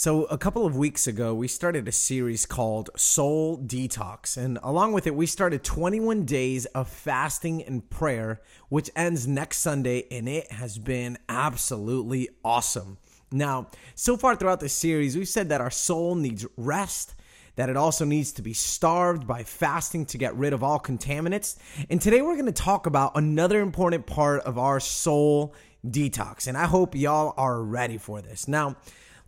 [0.00, 4.38] So, a couple of weeks ago, we started a series called Soul Detox.
[4.38, 8.40] And along with it, we started 21 days of fasting and prayer,
[8.70, 10.06] which ends next Sunday.
[10.10, 12.96] And it has been absolutely awesome.
[13.30, 17.14] Now, so far throughout this series, we've said that our soul needs rest,
[17.56, 21.58] that it also needs to be starved by fasting to get rid of all contaminants.
[21.90, 25.54] And today, we're going to talk about another important part of our soul
[25.86, 26.46] detox.
[26.46, 28.48] And I hope y'all are ready for this.
[28.48, 28.76] Now,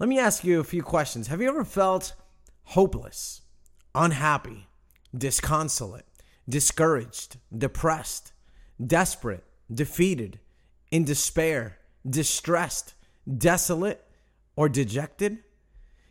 [0.02, 1.28] let me ask you a few questions.
[1.28, 2.14] Have you ever felt
[2.64, 3.42] hopeless,
[3.94, 4.66] unhappy,
[5.16, 6.06] disconsolate,
[6.48, 8.32] discouraged, depressed,
[8.84, 10.40] desperate, defeated,
[10.90, 12.94] in despair, distressed,
[13.38, 14.04] desolate,
[14.56, 15.38] or dejected?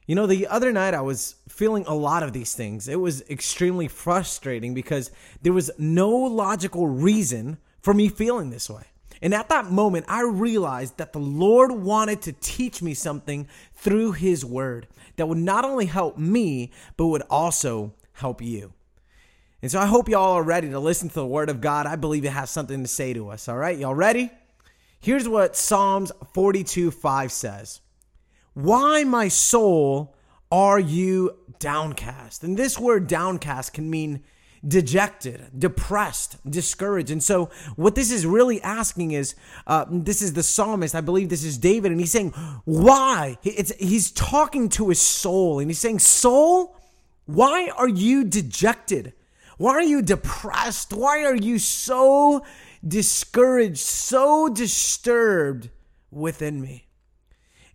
[0.08, 2.88] You know, the other night I was feeling a lot of these things.
[2.88, 8.86] It was extremely frustrating because there was no logical reason for me feeling this way.
[9.22, 14.14] And at that moment, I realized that the Lord wanted to teach me something through
[14.14, 18.74] His Word that would not only help me, but would also help you.
[19.62, 21.86] And so I hope y'all are ready to listen to the Word of God.
[21.86, 23.48] I believe it has something to say to us.
[23.48, 24.32] All right, y'all ready?
[25.00, 27.82] Here's what Psalms 42 5 says
[28.54, 30.16] Why, my soul,
[30.52, 32.44] are you downcast?
[32.44, 34.24] And this word downcast can mean
[34.68, 37.10] dejected, depressed, discouraged.
[37.10, 41.30] And so, what this is really asking is uh, this is the psalmist, I believe
[41.30, 42.32] this is David, and he's saying,
[42.66, 43.38] Why?
[43.44, 46.76] It's, he's talking to his soul, and he's saying, Soul,
[47.26, 49.14] why are you dejected?
[49.58, 50.94] Why are you depressed?
[50.94, 52.44] Why are you so
[52.86, 55.70] discouraged, so disturbed
[56.10, 56.88] within me?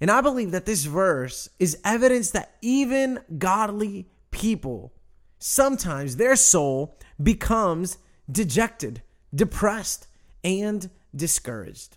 [0.00, 4.92] And I believe that this verse is evidence that even godly people
[5.38, 7.98] sometimes their soul becomes
[8.30, 9.02] dejected,
[9.34, 10.06] depressed,
[10.42, 11.96] and discouraged.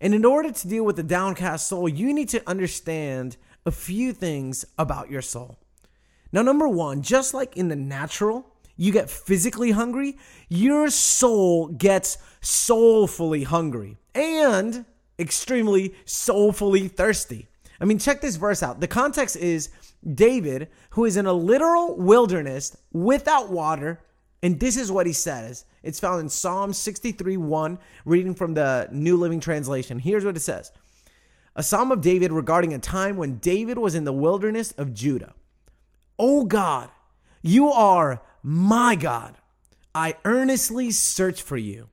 [0.00, 4.12] And in order to deal with the downcast soul, you need to understand a few
[4.12, 5.58] things about your soul.
[6.32, 10.16] Now, number one, just like in the natural, you get physically hungry,
[10.48, 14.86] your soul gets soulfully hungry and
[15.18, 17.48] extremely soulfully thirsty.
[17.80, 18.80] I mean, check this verse out.
[18.80, 19.68] The context is
[20.14, 24.00] David, who is in a literal wilderness without water.
[24.42, 25.66] And this is what he says.
[25.82, 29.98] It's found in Psalm 63 1, reading from the New Living Translation.
[29.98, 30.72] Here's what it says
[31.56, 35.34] A psalm of David regarding a time when David was in the wilderness of Judah.
[36.18, 36.90] O God,
[37.42, 39.36] you are my God.
[39.94, 41.88] I earnestly search for you.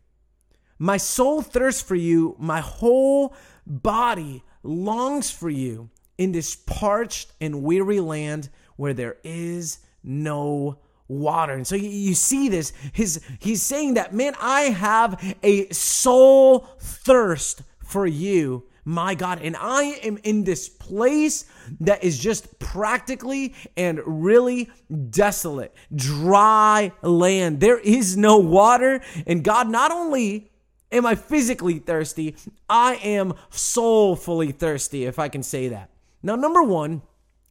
[0.78, 2.36] My soul thirsts for you.
[2.38, 3.34] My whole
[3.66, 11.54] body longs for you in this parched and weary land where there is no water.
[11.54, 12.74] And so you, see this.
[12.94, 19.40] His he's saying that, man, I have a soul thirst for you, my God.
[19.42, 21.46] And I am in this place
[21.80, 24.70] that is just practically and really
[25.10, 27.60] desolate, dry land.
[27.60, 29.02] There is no water.
[29.26, 30.52] And God not only
[30.92, 32.36] am I physically thirsty?
[32.70, 35.90] I am soulfully thirsty, if I can say that.
[36.24, 37.02] Now, number one,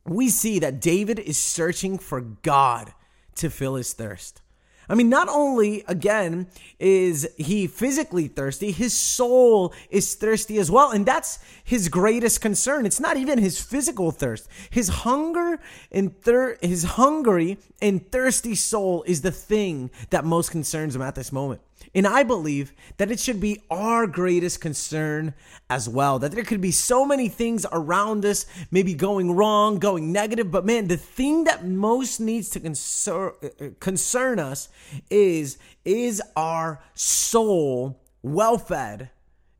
[0.04, 2.92] we see that David is searching for God
[3.36, 4.42] to fill his thirst.
[4.88, 6.46] I mean, not only, again,
[6.78, 10.92] is he physically thirsty, his soul is thirsty as well.
[10.92, 12.86] And that's his greatest concern.
[12.86, 14.48] It's not even his physical thirst.
[14.70, 15.58] His hunger
[15.90, 21.16] and thir- his hungry and thirsty soul is the thing that most concerns him at
[21.16, 21.62] this moment.
[21.94, 25.34] And I believe that it should be our greatest concern
[25.70, 26.18] as well.
[26.18, 30.64] That there could be so many things around us, maybe going wrong, going negative, but
[30.64, 34.68] man, the thing that most needs to concern, uh, concern us
[35.10, 39.10] is is our soul well fed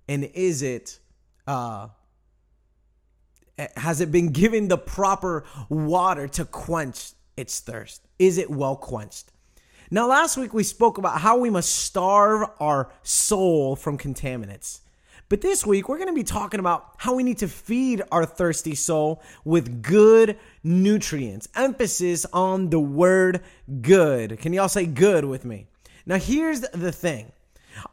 [0.09, 0.99] and is it
[1.47, 1.89] uh
[3.77, 8.03] has it been given the proper water to quench its thirst?
[8.19, 9.33] Is it well quenched?
[9.91, 14.81] Now, last week we spoke about how we must starve our soul from contaminants.
[15.29, 18.27] But this week we're going to be talking about how we need to feed our
[18.27, 21.49] thirsty soul with good nutrients.
[21.55, 23.43] Emphasis on the word
[23.81, 24.39] good.
[24.41, 25.67] Can y'all say good with me?
[26.05, 27.31] Now, here's the thing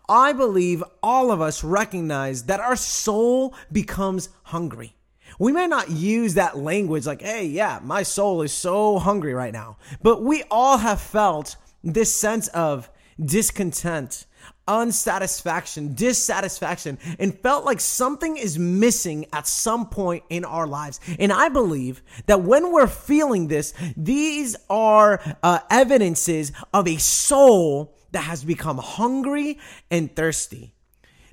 [0.10, 4.96] I believe all of us recognize that our soul becomes hungry.
[5.38, 9.54] We may not use that language like, hey, yeah, my soul is so hungry right
[9.54, 9.78] now.
[10.02, 12.90] But we all have felt this sense of
[13.24, 14.26] discontent,
[14.68, 21.00] unsatisfaction, dissatisfaction, and felt like something is missing at some point in our lives.
[21.20, 27.96] And I believe that when we're feeling this, these are uh, evidences of a soul
[28.12, 29.60] that has become hungry
[29.92, 30.74] and thirsty.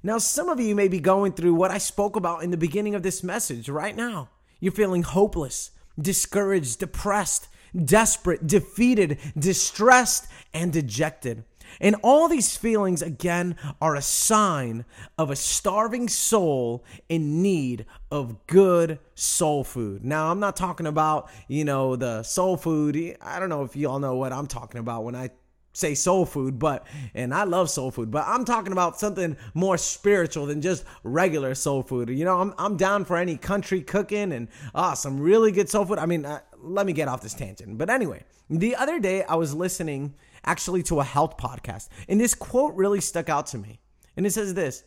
[0.03, 2.95] Now, some of you may be going through what I spoke about in the beginning
[2.95, 4.31] of this message right now.
[4.59, 11.45] You're feeling hopeless, discouraged, depressed, desperate, defeated, distressed, and dejected.
[11.81, 14.85] And all these feelings, again, are a sign
[15.17, 20.05] of a starving soul in need of good soul food.
[20.05, 23.17] Now, I'm not talking about, you know, the soul food.
[23.21, 25.31] I don't know if you all know what I'm talking about when I
[25.73, 29.79] say soul food, but and I love soul food, but I'm talking about something more
[29.79, 32.09] spiritual than just regular soul food.
[32.11, 35.85] You know, I'm I'm down for any country cooking and ah, some really good soul
[35.85, 35.99] food.
[35.99, 37.79] I mean, uh, let me get off this tangent.
[37.79, 40.15] But anyway, the other day I was listening
[40.45, 43.81] actually to a health podcast, and this quote really stuck out to me.
[44.17, 44.85] And it says this: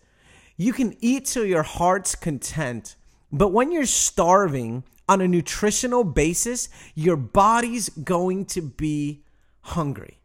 [0.58, 2.96] "You can eat to your heart's content,
[3.32, 9.24] but when you're starving on a nutritional basis, your body's going to be
[9.62, 10.20] hungry."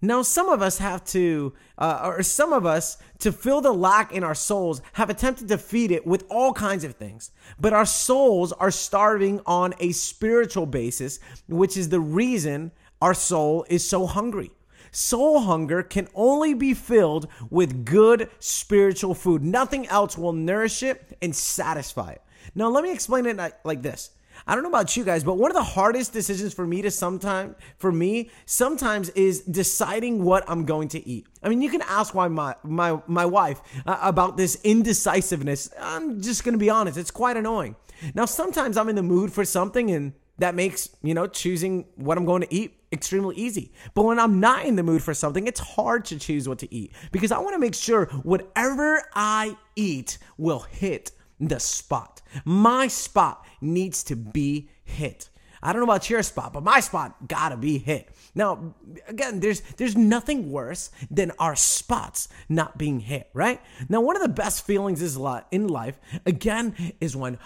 [0.00, 4.12] Now, some of us have to, uh, or some of us, to fill the lack
[4.12, 7.32] in our souls, have attempted to feed it with all kinds of things.
[7.58, 11.18] But our souls are starving on a spiritual basis,
[11.48, 12.70] which is the reason
[13.02, 14.52] our soul is so hungry.
[14.92, 19.42] Soul hunger can only be filled with good spiritual food.
[19.42, 22.22] Nothing else will nourish it and satisfy it.
[22.54, 24.10] Now, let me explain it like this
[24.48, 26.90] I don't know about you guys, but one of the hardest decisions for me to
[26.90, 31.26] sometime for me sometimes is deciding what I'm going to eat.
[31.42, 35.68] I mean, you can ask why my my my wife uh, about this indecisiveness.
[35.78, 37.76] I'm just going to be honest, it's quite annoying.
[38.14, 42.16] Now, sometimes I'm in the mood for something and that makes, you know, choosing what
[42.16, 43.72] I'm going to eat extremely easy.
[43.92, 46.74] But when I'm not in the mood for something, it's hard to choose what to
[46.74, 52.22] eat because I want to make sure whatever I eat will hit the spot.
[52.44, 55.30] My spot needs to be hit.
[55.62, 58.08] I don't know about your spot, but my spot gotta be hit.
[58.34, 58.74] Now,
[59.08, 63.60] again, there's there's nothing worse than our spots not being hit, right?
[63.88, 67.38] Now, one of the best feelings is lot in life, again, is when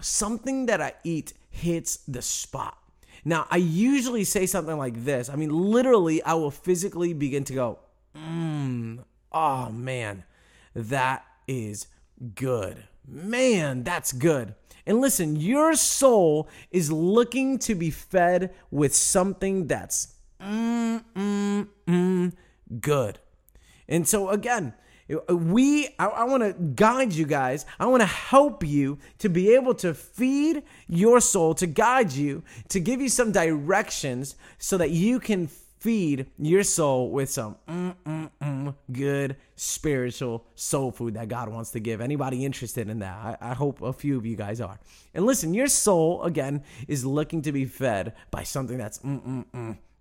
[0.00, 2.78] something that I eat hits the spot.
[3.24, 5.28] Now, I usually say something like this.
[5.28, 7.78] I mean, literally, I will physically begin to go,
[8.16, 10.24] mmm, oh man,
[10.74, 11.88] that is
[12.34, 12.84] good.
[13.10, 14.54] Man, that's good.
[14.86, 22.32] And listen, your soul is looking to be fed with something that's mm, mm, mm,
[22.80, 23.18] good.
[23.88, 24.74] And so, again,
[25.28, 29.54] we I, I want to guide you guys i want to help you to be
[29.54, 34.90] able to feed your soul to guide you to give you some directions so that
[34.90, 41.28] you can feed your soul with some mm, mm, mm, good spiritual soul food that
[41.28, 42.00] God wants to give.
[42.00, 43.38] Anybody interested in that?
[43.40, 44.78] I, I, hope a few of you guys are.
[45.14, 49.00] And listen, your soul, again, is looking to be fed by something that's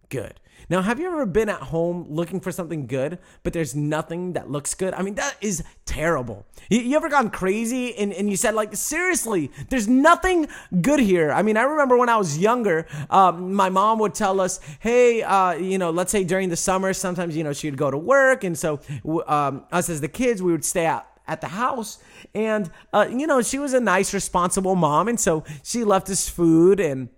[0.10, 0.40] good.
[0.70, 4.50] Now, have you ever been at home looking for something good, but there's nothing that
[4.50, 4.94] looks good?
[4.94, 6.46] I mean, that is terrible.
[6.70, 10.48] You, you, ever gone crazy and, and you said, like, seriously, there's nothing
[10.82, 11.32] good here?
[11.32, 15.22] I mean, I remember when I was younger, um, my mom would tell us, hey,
[15.22, 18.44] uh, you know, let's say during the summer, sometimes, you know, she'd go to work.
[18.44, 18.82] And so
[19.28, 22.00] um, us as the kids, we would stay out at the house.
[22.34, 25.08] And, uh, you know, she was a nice, responsible mom.
[25.08, 27.10] And so she left us food and,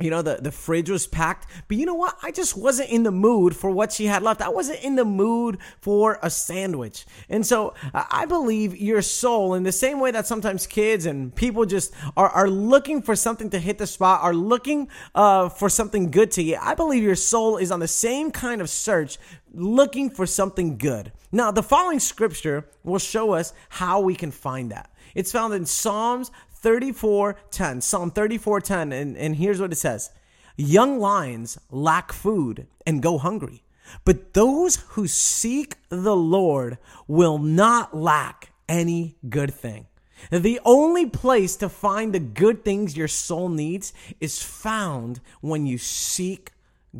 [0.00, 1.46] you know the, the fridge was packed.
[1.68, 2.16] But you know what?
[2.22, 4.42] I just wasn't in the mood for what she had left.
[4.42, 7.06] I wasn't in the mood for a sandwich.
[7.28, 11.64] And so i believe your soul in the same way that sometimes kids and people
[11.64, 16.10] just are, are looking for something to hit the spot are looking uh, for something
[16.10, 19.18] good to eat i believe your soul is on the same kind of search
[19.54, 21.12] looking for something good.
[21.30, 24.90] Now the following scripture will show us how we can find that.
[25.14, 26.30] It's found in Psalms
[26.62, 27.80] 34:10.
[27.80, 30.10] Psalm 34:10 and and here's what it says.
[30.56, 33.64] Young lions lack food and go hungry,
[34.04, 36.78] but those who seek the Lord
[37.08, 39.86] will not lack any good thing.
[40.30, 45.78] The only place to find the good things your soul needs is found when you
[45.78, 46.52] seek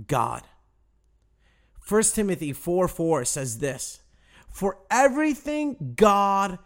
[0.09, 0.43] God.
[1.87, 4.01] 1 Timothy 4 4 says this
[4.51, 6.59] For everything God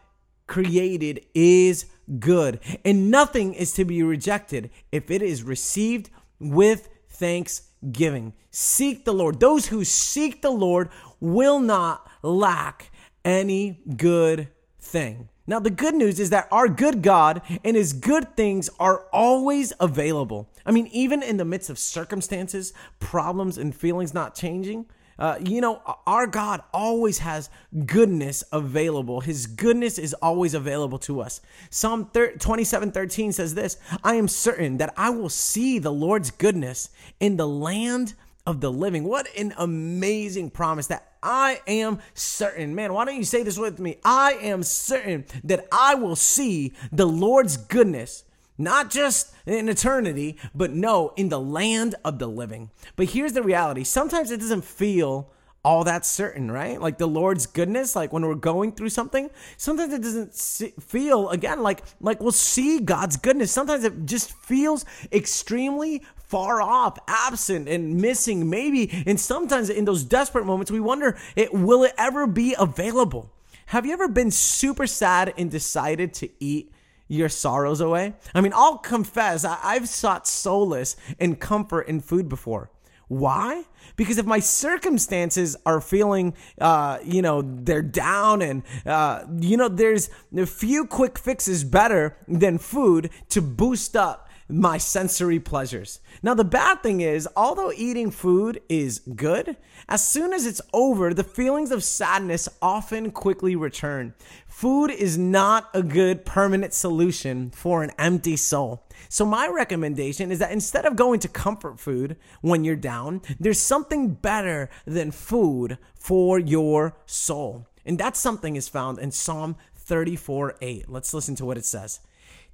[0.46, 1.86] created is
[2.18, 8.32] good, and nothing is to be rejected if it is received with thanksgiving.
[8.50, 9.40] Seek the Lord.
[9.40, 10.88] Those who seek the Lord
[11.20, 12.90] will not lack
[13.25, 14.48] any good
[14.80, 15.28] thing.
[15.48, 19.72] Now, the good news is that our good God and his good things are always
[19.78, 20.50] available.
[20.64, 24.86] I mean, even in the midst of circumstances, problems, and feelings not changing,
[25.18, 27.49] uh, you know, our God always has
[27.87, 29.20] goodness available.
[29.20, 31.40] His goodness is always available to us.
[31.70, 36.90] Psalm 27 13 says this I am certain that I will see the Lord's goodness
[37.18, 38.14] in the land
[38.46, 39.04] of the living.
[39.04, 42.75] What an amazing promise that I am certain.
[42.75, 43.96] Man, why don't you say this with me?
[44.04, 48.25] I am certain that I will see the Lord's goodness
[48.58, 52.70] Not just in eternity, but no, in the land of the living.
[52.96, 55.30] But here's the reality sometimes it doesn't feel
[55.66, 56.80] all that certain, right?
[56.80, 60.32] Like the Lord's goodness, like when we're going through something, sometimes it doesn't
[60.80, 63.50] feel again like like we'll see God's goodness.
[63.50, 69.02] Sometimes it just feels extremely far off, absent and missing maybe.
[69.06, 73.32] And sometimes in those desperate moments we wonder, it will it ever be available?
[73.66, 76.72] Have you ever been super sad and decided to eat
[77.08, 78.14] your sorrows away?
[78.34, 82.70] I mean, I'll confess, I- have sought solace and comfort in food before.
[83.08, 83.62] Why?
[83.94, 89.68] Because if my circumstances are feeling, uh, you know, they're down and, uh, you know,
[89.68, 96.00] there's a few quick fixes better than food to boost up my sensory pleasures.
[96.22, 99.56] Now, the bad thing is, although eating food is good,
[99.88, 104.14] as soon as it's over, the feelings of sadness often quickly return.
[104.46, 108.84] Food is not a good permanent solution for an empty soul.
[109.08, 113.60] So, my recommendation is that instead of going to comfort food when you're down, there's
[113.60, 117.66] something better than food for your soul.
[117.84, 120.88] And that something is found in Psalm 34 8.
[120.88, 122.00] Let's listen to what it says.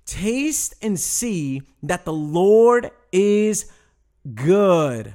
[0.05, 3.71] Taste and see that the Lord is
[4.35, 5.15] good.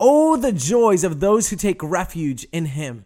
[0.00, 3.04] Oh, the joys of those who take refuge in Him.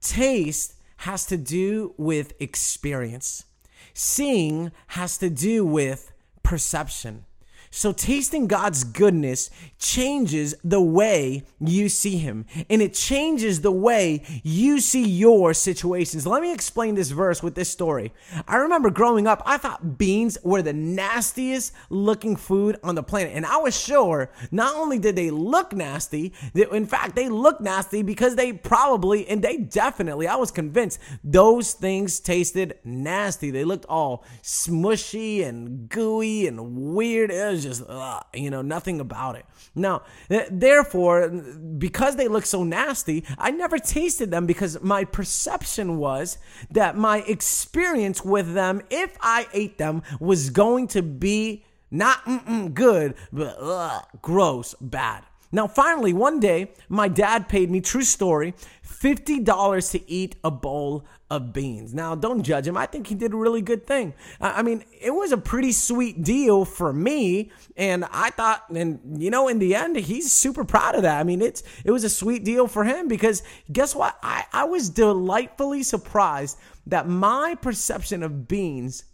[0.00, 3.44] Taste has to do with experience,
[3.92, 7.24] seeing has to do with perception.
[7.72, 9.48] So, tasting God's goodness
[9.78, 16.26] changes the way you see Him, and it changes the way you see your situations.
[16.26, 18.12] Let me explain this verse with this story.
[18.48, 23.34] I remember growing up, I thought beans were the nastiest looking food on the planet,
[23.36, 28.02] and I was sure not only did they look nasty, in fact, they look nasty
[28.02, 33.52] because they probably and they definitely, I was convinced those things tasted nasty.
[33.52, 37.30] They looked all smushy and gooey and weird.
[37.30, 39.46] It just, ugh, you know, nothing about it.
[39.74, 45.98] Now, eh, therefore, because they look so nasty, I never tasted them because my perception
[45.98, 46.38] was
[46.70, 52.44] that my experience with them, if I ate them, was going to be not mm,
[52.44, 55.24] mm, good, but ugh, gross, bad.
[55.52, 58.54] Now, finally, one day, my dad paid me, true story,
[58.86, 61.94] $50 to eat a bowl of beans.
[61.94, 62.76] Now, don't judge him.
[62.76, 64.14] I think he did a really good thing.
[64.40, 69.30] I mean, it was a pretty sweet deal for me, and I thought, and you
[69.30, 71.18] know, in the end, he's super proud of that.
[71.18, 73.42] I mean, it's it was a sweet deal for him because
[73.72, 74.18] guess what?
[74.22, 79.04] I, I was delightfully surprised that my perception of beans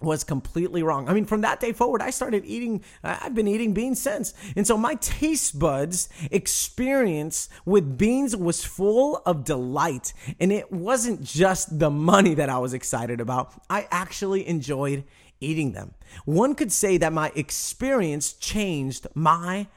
[0.00, 1.08] was completely wrong.
[1.08, 4.34] I mean, from that day forward, I started eating, I've been eating beans since.
[4.56, 10.12] And so my taste buds experience with beans was full of delight.
[10.38, 15.04] And it wasn't just the money that I was excited about, I actually enjoyed
[15.40, 15.94] eating them.
[16.24, 19.68] One could say that my experience changed my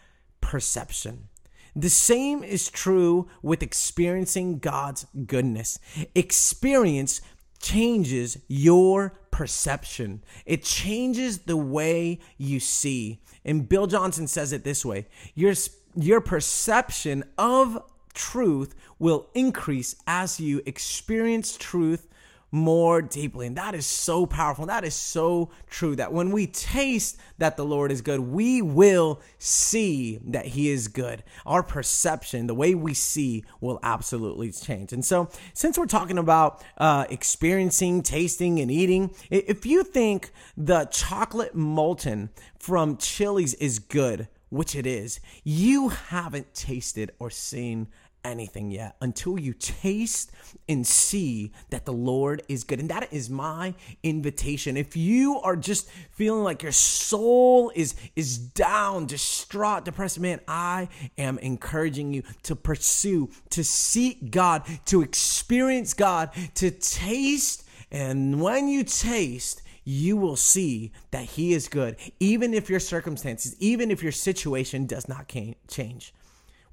[0.42, 1.30] perception.
[1.76, 5.80] The same is true with experiencing God's goodness.
[6.14, 7.22] Experience
[7.60, 10.24] changes your perception.
[10.46, 13.20] It changes the way you see.
[13.44, 15.54] And Bill Johnson says it this way your,
[15.96, 22.08] your perception of truth will increase as you experience truth
[22.54, 23.48] more deeply.
[23.48, 24.68] And that is so powerful.
[24.68, 29.20] That is so true that when we taste that the Lord is good, we will
[29.40, 31.24] see that He is good.
[31.48, 34.94] Our perception, the way we see, will absolutely change.
[34.94, 40.86] And so, since we're talking about uh, experiencing, tasting, and eating, if you think the
[40.86, 42.30] chocolate molten
[42.60, 47.88] from Chili's is good, which it is, you haven't tasted or seen
[48.24, 50.32] anything yet until you taste
[50.68, 52.80] and see that the Lord is good.
[52.80, 54.78] And that is my invitation.
[54.78, 60.90] If you are just feeling like your soul is is down, distraught, depressed, man, I
[61.18, 68.68] am encouraging you to pursue, to seek God, to experience God, to taste and when
[68.68, 74.02] you taste you will see that he is good, even if your circumstances, even if
[74.02, 75.32] your situation does not
[75.68, 76.14] change.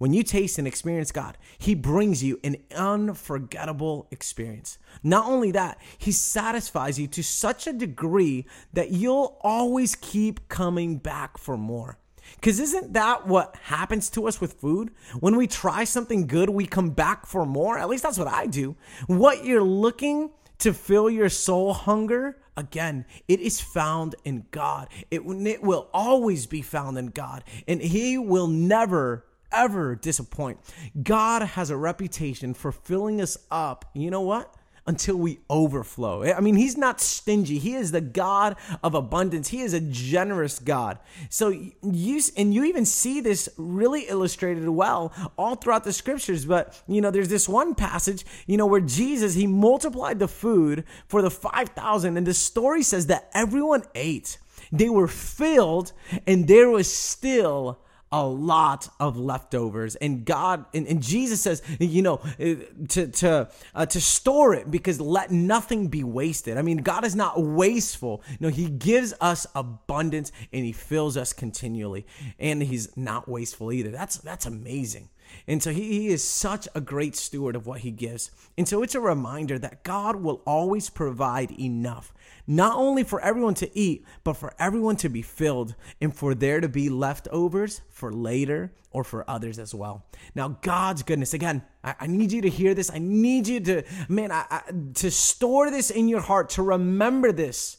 [0.00, 4.78] When you taste and experience God, He brings you an unforgettable experience.
[5.02, 10.97] Not only that, He satisfies you to such a degree that you'll always keep coming
[10.97, 11.99] back for more.
[12.37, 14.90] Because isn't that what happens to us with food?
[15.19, 17.78] When we try something good, we come back for more.
[17.78, 18.76] At least that's what I do.
[19.07, 20.30] What you're looking
[20.61, 24.88] to fill your soul hunger, again, it is found in God.
[25.11, 27.45] It, it will always be found in God.
[27.69, 30.59] And He will never ever disappoint.
[31.02, 33.85] God has a reputation for filling us up.
[33.95, 34.54] You know what?
[34.87, 36.25] until we overflow.
[36.25, 37.59] I mean, he's not stingy.
[37.59, 39.49] He is the God of abundance.
[39.49, 40.99] He is a generous God.
[41.28, 41.49] So
[41.83, 47.00] you and you even see this really illustrated well all throughout the scriptures, but you
[47.00, 51.30] know, there's this one passage, you know, where Jesus he multiplied the food for the
[51.30, 54.38] 5000 and the story says that everyone ate.
[54.73, 55.92] They were filled
[56.26, 57.80] and there was still
[58.12, 59.97] a lot of leftovers.
[59.97, 62.55] And god and, and jesus says you know uh,
[62.88, 66.59] to to uh, to store it because let nothing be wasted.
[66.59, 68.23] I mean god is not wasteful.
[68.40, 72.07] No he gives us abundance and he fills us continually.
[72.38, 73.90] And he's not wasteful either.
[73.90, 75.09] That's that's amazing
[75.47, 78.31] and so he, he is such a great steward of what he gives.
[78.57, 82.13] And so it's a reminder that God will always provide enough,
[82.47, 86.61] not only for everyone to eat, but for everyone to be filled and for there
[86.61, 90.07] to be leftovers for later or for others as well.
[90.35, 92.91] Now, God's goodness, again, I, I need you to hear this.
[92.93, 94.63] I need you to, man, I, I,
[94.95, 97.77] to store this in your heart, to remember this.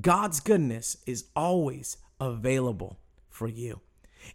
[0.00, 2.98] God's goodness is always available
[3.28, 3.80] for you.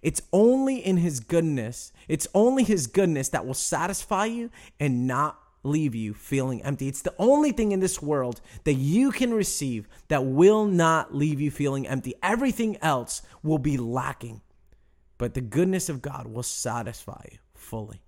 [0.01, 5.39] It's only in His goodness, it's only His goodness that will satisfy you and not
[5.63, 6.87] leave you feeling empty.
[6.87, 11.41] It's the only thing in this world that you can receive that will not leave
[11.41, 12.15] you feeling empty.
[12.23, 14.41] Everything else will be lacking,
[15.17, 18.01] but the goodness of God will satisfy you fully.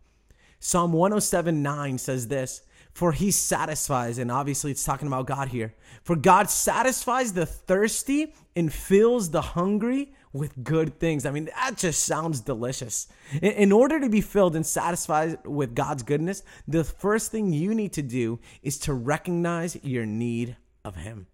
[0.60, 2.62] Psalm 107 9 says this
[2.94, 5.74] For he satisfies, and obviously it's talking about God here.
[6.04, 11.26] For God satisfies the thirsty and fills the hungry with good things.
[11.26, 13.08] I mean, that just sounds delicious.
[13.42, 17.94] In order to be filled and satisfied with God's goodness, the first thing you need
[17.94, 21.28] to do is to recognize your need of Him.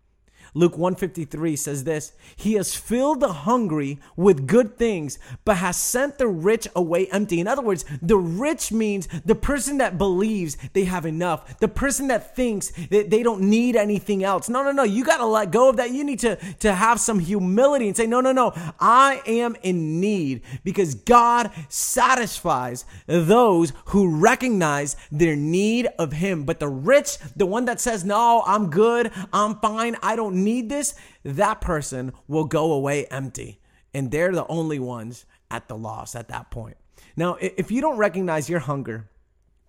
[0.58, 6.18] Luke 153 says this He has filled the hungry with good things, but has sent
[6.18, 7.42] the rich away empty.
[7.42, 12.08] In other words, the rich means the person that believes they have enough, the person
[12.08, 14.48] that thinks that they don't need anything else.
[14.48, 14.84] No, no, no.
[14.84, 15.92] You got to let go of that.
[15.92, 18.54] You need to, to have some humility and say, No, no, no.
[18.80, 26.46] I am in need because God satisfies those who recognize their need of Him.
[26.46, 30.70] But the rich, the one that says, No, I'm good, I'm fine, I don't need
[30.70, 33.60] this, that person will go away empty.
[33.94, 36.78] And they're the only ones at the loss at that point.
[37.18, 39.10] Now, if you don't recognize your hunger,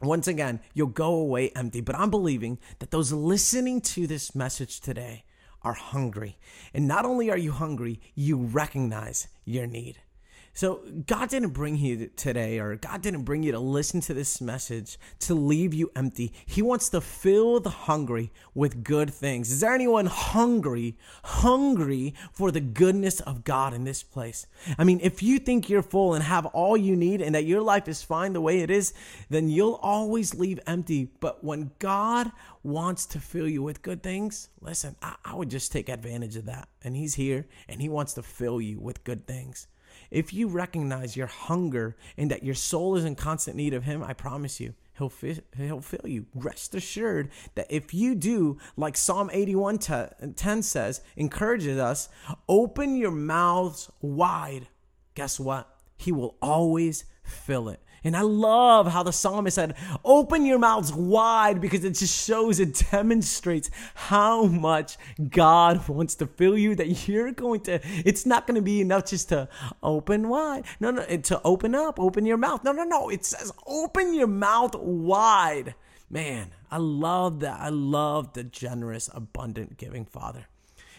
[0.01, 1.81] once again, you'll go away empty.
[1.81, 5.25] But I'm believing that those listening to this message today
[5.63, 6.39] are hungry.
[6.75, 9.99] And not only are you hungry, you recognize your need.
[10.57, 14.41] So, God didn't bring you today, or God didn't bring you to listen to this
[14.41, 16.33] message to leave you empty.
[16.47, 19.53] He wants to fill the hungry with good things.
[19.53, 24.47] Is there anyone hungry, hungry for the goodness of God in this place?
[24.79, 27.61] I mean, if you think you're full and have all you need and that your
[27.61, 28.95] life is fine the way it is,
[29.29, 31.11] then you'll always leave empty.
[31.21, 35.71] But when God wants to fill you with good things, listen, I, I would just
[35.71, 36.71] take advantage of that.
[36.83, 39.67] And He's here and He wants to fill you with good things.
[40.11, 44.03] If you recognize your hunger and that your soul is in constant need of Him,
[44.03, 46.27] I promise you, He'll, fi- he'll fill you.
[46.35, 52.09] Rest assured that if you do, like Psalm 81 10 says, encourages us,
[52.49, 54.69] open your mouths wide.
[55.15, 55.69] Guess what?
[55.99, 57.81] He will always fill it.
[58.07, 62.61] And I love how the psalmist said, open your mouths wide because it just shows,
[62.61, 64.97] it demonstrates how much
[65.29, 69.07] God wants to fill you that you're going to, it's not going to be enough
[69.07, 69.49] just to
[69.83, 70.67] open wide.
[70.79, 72.63] No, no, to open up, open your mouth.
[72.63, 73.09] No, no, no.
[73.09, 75.75] It says open your mouth wide.
[76.09, 77.59] Man, I love that.
[77.61, 80.47] I love the generous, abundant giving Father.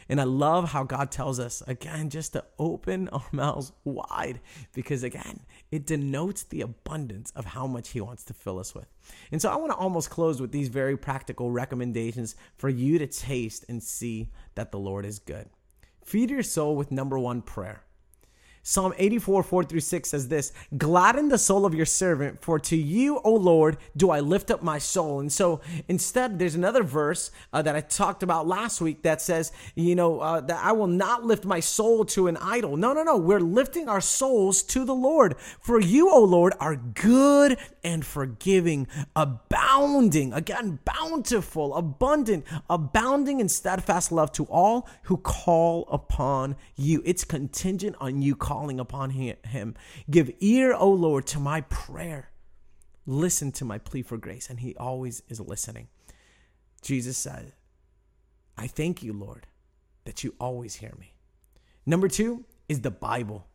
[0.09, 4.39] And I love how God tells us, again, just to open our mouths wide
[4.73, 5.41] because, again,
[5.71, 8.87] it denotes the abundance of how much He wants to fill us with.
[9.31, 13.07] And so I want to almost close with these very practical recommendations for you to
[13.07, 15.49] taste and see that the Lord is good.
[16.03, 17.83] Feed your soul with number one prayer.
[18.69, 22.75] Psalm 84, 4 through 6 says this Gladden the soul of your servant, for to
[22.75, 25.21] you, O Lord, do I lift up my soul.
[25.21, 29.53] And so instead, there's another verse uh, that I talked about last week that says,
[29.75, 32.75] you know, uh, that I will not lift my soul to an idol.
[32.75, 33.15] No, no, no.
[33.15, 35.35] We're lifting our souls to the Lord.
[35.61, 44.11] For you, O Lord, are good and forgiving, abounding, again, bountiful, abundant, abounding in steadfast
[44.11, 47.01] love to all who call upon you.
[47.05, 49.75] It's contingent on you calling calling upon him.
[50.09, 52.31] Give ear, O Lord, to my prayer.
[53.05, 54.49] Listen to my plea for grace.
[54.49, 55.89] And he always is listening.
[56.81, 57.53] Jesus said,
[58.57, 59.45] I thank you, Lord,
[60.05, 61.13] that you always hear me.
[61.85, 63.45] Number two is the Bible.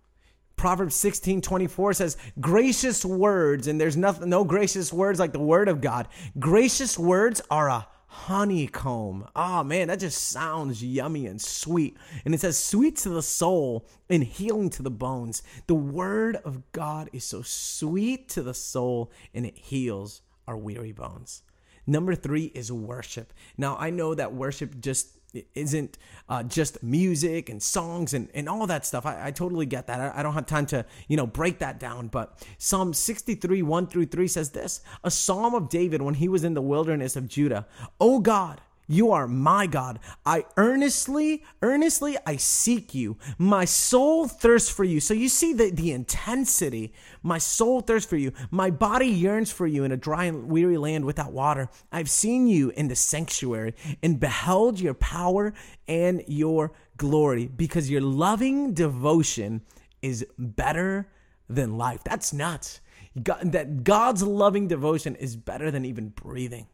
[0.54, 5.68] Proverbs 16 24 says, Gracious words, and there's nothing, no gracious words like the word
[5.68, 6.06] of God.
[6.38, 9.26] Gracious words are a honeycomb.
[9.34, 11.96] Oh man, that just sounds yummy and sweet.
[12.26, 15.42] And it says, sweet to the soul and healing to the bones.
[15.66, 20.92] The word of God is so sweet to the soul and it heals our weary
[20.92, 21.42] bones.
[21.86, 23.32] Number three is worship.
[23.56, 25.21] Now, I know that worship just
[25.54, 29.06] isn't uh, just music and songs and, and all that stuff.
[29.06, 30.00] I, I totally get that.
[30.00, 32.08] I, I, don't have time to, you know, break that down.
[32.08, 36.44] But Psalm 63, 1 through 3 says this a psalm of David when he was
[36.44, 37.66] in the wilderness of Judah.
[38.00, 40.00] Oh God, you are my God.
[40.26, 43.16] I earnestly, earnestly, I seek you.
[43.38, 45.00] My soul thirsts for you.
[45.00, 46.92] So you see the, the intensity.
[47.22, 48.32] My soul thirsts for you.
[48.50, 51.68] My body yearns for you in a dry and weary land without water.
[51.90, 55.54] I've seen you in the sanctuary and beheld your power
[55.86, 59.62] and your glory because your loving devotion
[60.02, 61.08] is better
[61.48, 62.02] than life.
[62.04, 62.80] That's nuts.
[63.22, 66.66] God, that God's loving devotion is better than even breathing.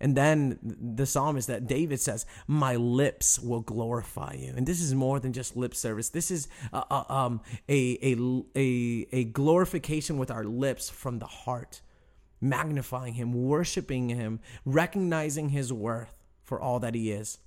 [0.00, 4.52] And then the psalmist that David says, My lips will glorify you.
[4.56, 6.10] And this is more than just lip service.
[6.10, 11.26] This is a, a, um, a, a, a, a glorification with our lips from the
[11.26, 11.80] heart,
[12.40, 17.38] magnifying Him, worshiping Him, recognizing His worth for all that He is.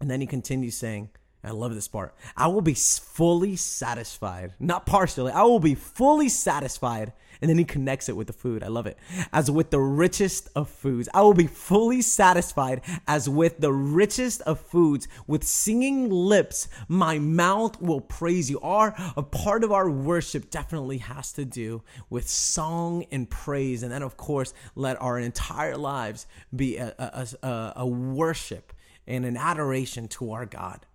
[0.00, 1.10] And then he continues saying,
[1.44, 2.14] I love this part.
[2.36, 5.30] I will be fully satisfied, not partially.
[5.32, 7.12] I will be fully satisfied.
[7.40, 8.62] And then he connects it with the food.
[8.62, 8.96] I love it.
[9.30, 11.08] As with the richest of foods.
[11.12, 15.06] I will be fully satisfied as with the richest of foods.
[15.26, 18.58] With singing lips, my mouth will praise you.
[18.60, 23.82] Our a part of our worship definitely has to do with song and praise.
[23.82, 28.72] And then, of course, let our entire lives be a, a, a, a worship
[29.06, 30.85] and an adoration to our God.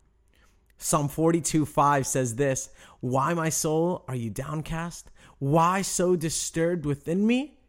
[0.84, 2.70] Psalm 42 5 says this
[3.02, 5.12] Why, my soul, are you downcast?
[5.38, 7.60] Why so disturbed within me?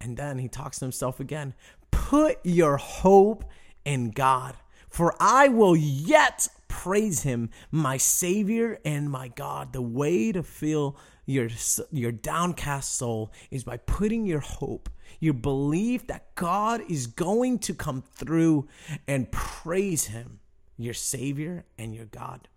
[0.00, 1.54] And then he talks to himself again
[1.90, 3.44] Put your hope
[3.84, 4.56] in God,
[4.88, 9.72] for I will yet praise him, my Savior and my God.
[9.72, 10.96] The way to feel
[11.26, 11.48] your,
[11.90, 17.74] your downcast soul is by putting your hope, your belief that God is going to
[17.74, 18.68] come through
[19.08, 20.38] and praise him,
[20.76, 22.48] your Savior and your God.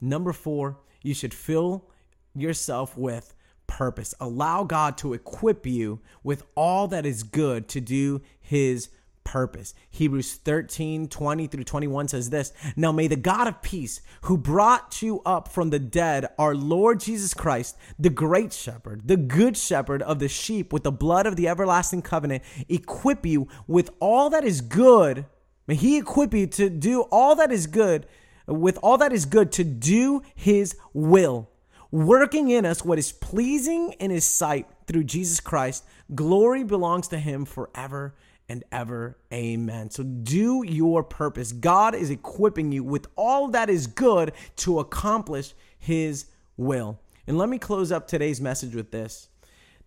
[0.00, 1.88] Number four, you should fill
[2.34, 3.34] yourself with
[3.66, 4.14] purpose.
[4.20, 8.88] Allow God to equip you with all that is good to do his
[9.24, 9.74] purpose.
[9.90, 15.02] Hebrews 13, 20 through 21 says this Now may the God of peace, who brought
[15.02, 20.02] you up from the dead, our Lord Jesus Christ, the great shepherd, the good shepherd
[20.02, 24.44] of the sheep, with the blood of the everlasting covenant, equip you with all that
[24.44, 25.26] is good.
[25.66, 28.06] May he equip you to do all that is good
[28.48, 31.50] with all that is good to do his will,
[31.90, 35.84] working in us what is pleasing in his sight through Jesus Christ.
[36.14, 38.14] Glory belongs to him forever
[38.48, 39.18] and ever.
[39.32, 39.90] Amen.
[39.90, 41.52] So do your purpose.
[41.52, 46.98] God is equipping you with all that is good to accomplish his will.
[47.26, 49.28] And let me close up today's message with this.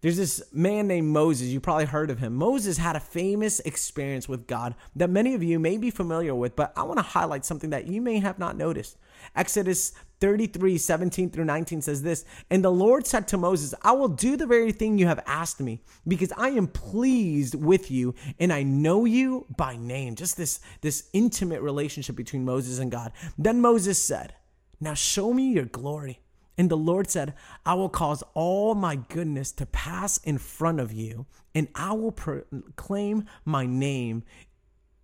[0.01, 1.49] There's this man named Moses.
[1.49, 2.35] You probably heard of him.
[2.35, 6.55] Moses had a famous experience with God that many of you may be familiar with,
[6.55, 8.97] but I want to highlight something that you may have not noticed.
[9.35, 14.07] Exodus 33, 17 through 19 says this And the Lord said to Moses, I will
[14.07, 18.51] do the very thing you have asked me, because I am pleased with you and
[18.51, 20.15] I know you by name.
[20.15, 23.11] Just this, this intimate relationship between Moses and God.
[23.37, 24.33] Then Moses said,
[24.79, 26.21] Now show me your glory.
[26.62, 27.34] And the Lord said,
[27.65, 32.12] I will cause all my goodness to pass in front of you, and I will
[32.12, 34.21] proclaim my name,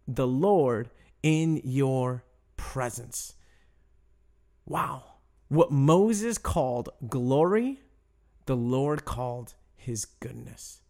[0.08, 0.92] the Lord,
[1.24, 2.24] in your
[2.58, 3.34] presence.
[4.68, 5.16] Wow.
[5.48, 7.80] What Moses called glory,
[8.46, 10.82] the Lord called his goodness.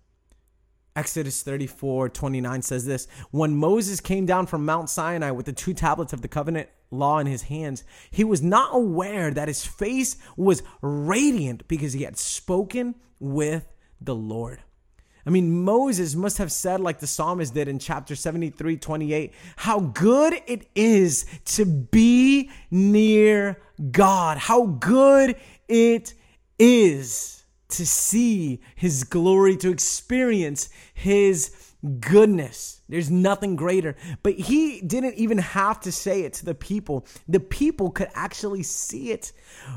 [0.97, 5.73] Exodus 34 29 says this When Moses came down from Mount Sinai with the two
[5.73, 10.17] tablets of the covenant law in his hands, he was not aware that his face
[10.36, 13.67] was radiant because he had spoken with
[14.00, 14.62] the Lord.
[15.26, 19.82] I mean, Moses must have said, like the psalmist did in chapter 73 28, how
[19.82, 23.60] good it is to be near
[23.91, 25.36] God, how good
[25.67, 26.13] it
[26.58, 31.66] is to see his glory, to experience his
[31.99, 32.81] goodness.
[32.89, 33.95] There's nothing greater.
[34.23, 37.05] But he didn't even have to say it to the people.
[37.27, 39.31] The people could actually see it.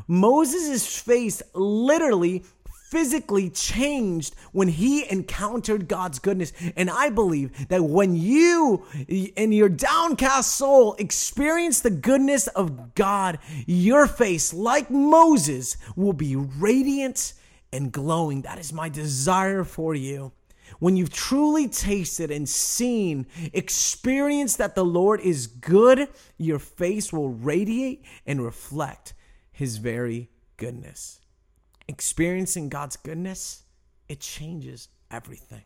[0.08, 2.44] Moses' face literally
[2.90, 6.52] physically changed when he encountered God's goodness.
[6.76, 13.38] And I believe that when you in your downcast soul experience the goodness of God,
[13.66, 17.34] your face, like Moses, will be radiant
[17.72, 18.42] and glowing.
[18.42, 20.32] That is my desire for you.
[20.80, 27.28] When you've truly tasted and seen, experienced that the Lord is good, your face will
[27.28, 29.14] radiate and reflect
[29.52, 31.20] his very goodness.
[31.86, 33.62] Experiencing God's goodness,
[34.08, 35.62] it changes everything.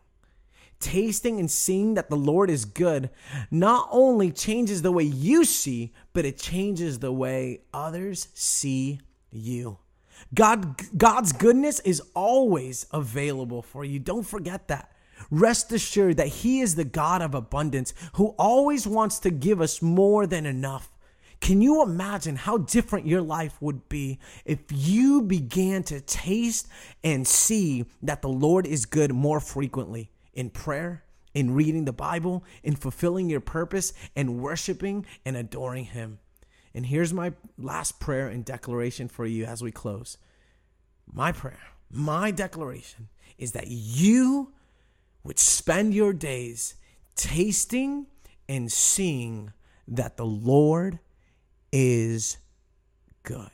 [0.81, 3.09] Tasting and seeing that the Lord is good
[3.50, 9.00] not only changes the way you see, but it changes the way others see
[9.31, 9.79] you.
[10.35, 13.98] God, God's goodness is always available for you.
[13.98, 14.90] Don't forget that.
[15.31, 19.83] Rest assured that He is the God of abundance who always wants to give us
[19.83, 20.90] more than enough.
[21.40, 26.68] Can you imagine how different your life would be if you began to taste
[27.03, 32.44] and see that the Lord is good more frequently in prayer, in reading the Bible,
[32.62, 36.18] in fulfilling your purpose, and worshiping and adoring Him?
[36.72, 40.16] And here's my last prayer and declaration for you as we close.
[41.12, 44.54] My prayer, my declaration is that you
[45.25, 46.75] would spend your days
[47.17, 48.07] tasting
[48.49, 49.53] and seeing
[49.89, 50.99] that the Lord
[51.73, 52.37] is
[53.23, 53.51] good.